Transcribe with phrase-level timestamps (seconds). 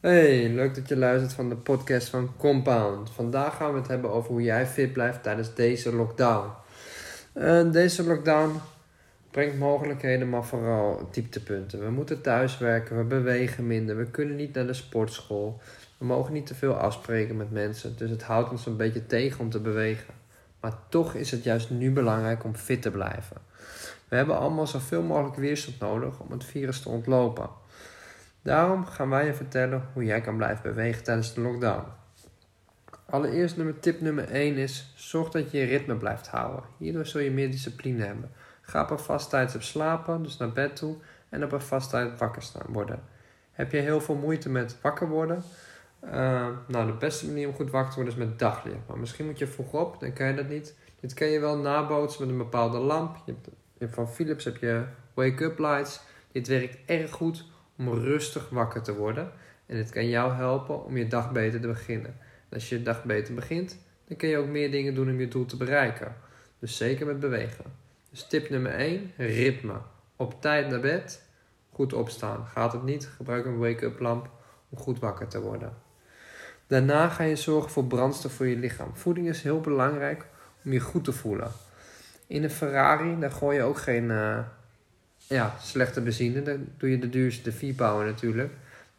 [0.00, 3.10] Hey, leuk dat je luistert van de podcast van Compound.
[3.10, 6.50] Vandaag gaan we het hebben over hoe jij fit blijft tijdens deze lockdown.
[7.34, 8.60] Uh, deze lockdown
[9.30, 11.84] brengt mogelijkheden, maar vooral dieptepunten.
[11.84, 15.60] We moeten thuiswerken, we bewegen minder, we kunnen niet naar de sportschool.
[15.98, 19.40] We mogen niet te veel afspreken met mensen, dus het houdt ons een beetje tegen
[19.40, 20.14] om te bewegen.
[20.60, 23.36] Maar toch is het juist nu belangrijk om fit te blijven.
[24.08, 27.48] We hebben allemaal zoveel mogelijk weerstand nodig om het virus te ontlopen.
[28.48, 31.84] Daarom gaan wij je vertellen hoe jij kan blijven bewegen tijdens de lockdown.
[33.06, 36.64] Allereerst nummer, tip nummer 1 is: zorg dat je je ritme blijft houden.
[36.78, 38.30] Hierdoor zul je meer discipline hebben.
[38.60, 40.96] Ga op een vast tijdstip slapen, dus naar bed toe,
[41.28, 43.02] en op een vast tijd wakker staan worden.
[43.52, 45.42] Heb je heel veel moeite met wakker worden?
[46.04, 48.86] Uh, nou, de beste manier om goed wakker te worden is met daglicht.
[48.86, 50.74] Maar misschien moet je vroeg op, dan kan je dat niet.
[51.00, 53.16] Dit kan je wel nabootsen met een bepaalde lamp.
[53.24, 53.34] Je
[53.78, 54.84] hebt, van Philips heb je
[55.14, 56.00] wake-up lights.
[56.32, 57.44] Dit werkt erg goed
[57.78, 59.32] om rustig wakker te worden.
[59.66, 62.16] En het kan jou helpen om je dag beter te beginnen.
[62.48, 65.20] En als je je dag beter begint, dan kun je ook meer dingen doen om
[65.20, 66.14] je doel te bereiken.
[66.58, 67.64] Dus zeker met bewegen.
[68.10, 69.74] Dus tip nummer 1, ritme.
[70.16, 71.22] Op tijd naar bed,
[71.72, 72.46] goed opstaan.
[72.46, 74.30] Gaat het niet, gebruik een wake-up lamp
[74.68, 75.72] om goed wakker te worden.
[76.66, 78.96] Daarna ga je zorgen voor brandstof voor je lichaam.
[78.96, 80.26] Voeding is heel belangrijk
[80.64, 81.50] om je goed te voelen.
[82.26, 84.38] In een Ferrari, daar gooi je ook geen uh,
[85.28, 86.42] ja, slechte benzine.
[86.42, 88.52] Dan doe je de duurste V-Power natuurlijk.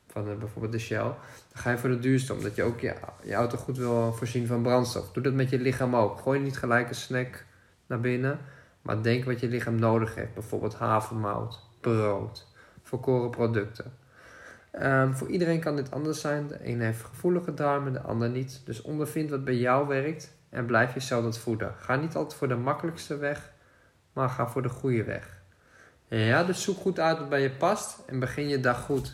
[0.07, 0.97] Van uh, bijvoorbeeld de Shell.
[0.99, 1.15] Dan
[1.53, 4.61] ga je voor de duurste, omdat je ook je, je auto goed wil voorzien van
[4.61, 5.11] brandstof.
[5.11, 6.19] Doe dat met je lichaam ook.
[6.19, 7.45] Gooi niet gelijk een snack
[7.87, 8.39] naar binnen.
[8.81, 10.33] Maar denk wat je lichaam nodig heeft.
[10.33, 12.47] Bijvoorbeeld havermout, brood,
[12.83, 13.93] volkoren producten.
[14.81, 16.47] Um, voor iedereen kan dit anders zijn.
[16.47, 18.61] De een heeft gevoelige darmen, de ander niet.
[18.65, 21.73] Dus ondervind wat bij jou werkt en blijf jezelf dat voeden.
[21.77, 23.51] Ga niet altijd voor de makkelijkste weg,
[24.13, 25.38] maar ga voor de goede weg.
[26.09, 29.13] Ja, dus zoek goed uit wat bij je past en begin je dag goed.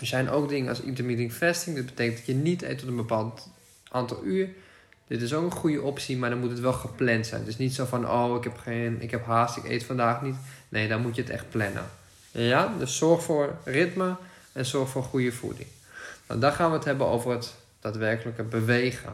[0.00, 1.76] Er zijn ook dingen als intermittent fasting.
[1.76, 3.48] Dat betekent dat je niet eet tot een bepaald
[3.90, 4.48] aantal uur.
[5.06, 7.44] Dit is ook een goede optie, maar dan moet het wel gepland zijn.
[7.44, 10.36] Dus niet zo van, oh, ik heb, geen, ik heb haast, ik eet vandaag niet.
[10.68, 11.84] Nee, dan moet je het echt plannen.
[12.30, 14.16] Ja, dus zorg voor ritme
[14.52, 15.68] en zorg voor goede voeding.
[16.28, 19.12] Nou, dan gaan we het hebben over het daadwerkelijke bewegen.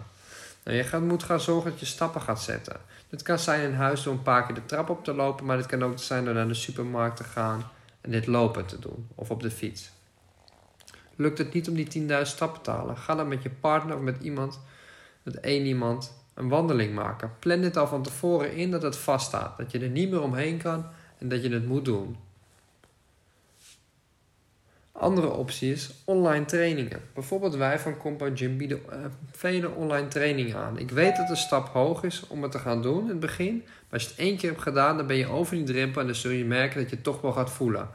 [0.67, 2.77] Nou, je gaat, moet gaan zorgen dat je stappen gaat zetten.
[3.09, 5.57] Dit kan zijn in huis door een paar keer de trap op te lopen, maar
[5.57, 9.09] dit kan ook zijn door naar de supermarkt te gaan en dit lopen te doen
[9.15, 9.91] of op de fiets.
[11.17, 12.97] Lukt het niet om die 10.000 stappen te halen?
[12.97, 14.61] Ga dan met je partner of met iemand,
[15.23, 17.33] met één iemand, een wandeling maken.
[17.39, 20.59] Plan dit al van tevoren in dat het vaststaat, dat je er niet meer omheen
[20.59, 20.87] kan
[21.19, 22.17] en dat je het moet doen.
[24.99, 27.01] Andere optie is online trainingen.
[27.15, 28.97] Bijvoorbeeld wij van Compound Gym bieden uh,
[29.33, 30.79] vele online trainingen aan.
[30.79, 33.63] Ik weet dat de stap hoog is om het te gaan doen in het begin.
[33.65, 36.07] Maar als je het één keer hebt gedaan, dan ben je over die drempel en
[36.07, 37.89] dan zul je merken dat je het toch wel gaat voelen.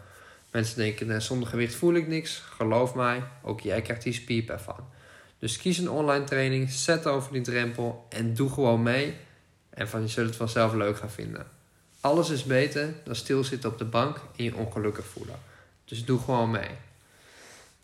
[0.51, 2.38] Mensen denken, zonder gewicht voel ik niks.
[2.38, 4.85] Geloof mij, ook jij krijgt die spierpijn van.
[5.40, 9.16] Dus kies een online training, zet over die drempel en doe gewoon mee.
[9.69, 11.47] En van, je zult het vanzelf leuk gaan vinden.
[12.01, 15.35] Alles is beter dan stilzitten op de bank en je ongelukkig voelen.
[15.85, 16.69] Dus doe gewoon mee.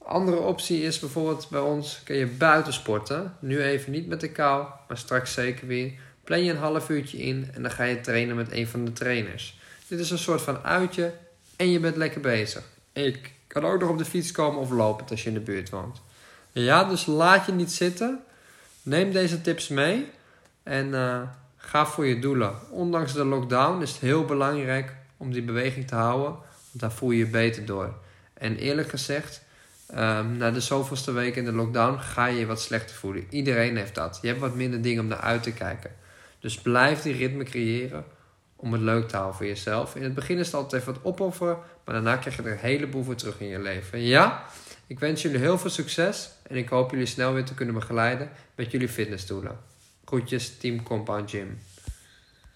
[0.08, 3.36] Andere optie is bijvoorbeeld bij ons kun je buiten sporten.
[3.40, 5.92] Nu even niet met de kou, maar straks zeker weer.
[6.24, 8.94] Plan je een half uurtje in en dan ga je trainen met een van de
[8.94, 9.60] trainers.
[9.88, 11.14] Dit is een soort van uitje
[11.56, 12.64] en je bent lekker bezig.
[12.94, 15.70] Ik kan ook nog op de fiets komen of lopen als je in de buurt
[15.70, 16.02] woont.
[16.52, 18.24] Ja, dus laat je niet zitten.
[18.82, 20.10] Neem deze tips mee
[20.64, 21.22] en uh,
[21.58, 22.56] ga voor je doelen.
[22.70, 27.12] Ondanks de lockdown is het heel belangrijk om die beweging te houden, want daar voel
[27.12, 27.94] je je beter door.
[28.34, 29.46] En eerlijk gezegd,
[29.92, 33.26] Um, na de zoveelste week in de lockdown ga je je wat slechter voelen.
[33.30, 34.20] Iedereen heeft dat.
[34.22, 35.92] Je hebt wat minder dingen om naar uit te kijken.
[36.40, 38.06] Dus blijf die ritme creëren
[38.56, 39.96] om het leuk te houden voor jezelf.
[39.96, 42.58] In het begin is het altijd even wat opofferen, maar daarna krijg je er een
[42.58, 44.02] heleboel voor terug in je leven.
[44.02, 44.46] Ja,
[44.88, 48.30] ik wens jullie heel veel succes en ik hoop jullie snel weer te kunnen begeleiden
[48.56, 49.60] met jullie fitnessdoelen.
[50.06, 51.60] Groetjes, Team Compound Gym.